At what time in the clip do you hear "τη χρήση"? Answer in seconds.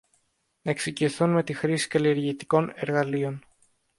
1.43-1.87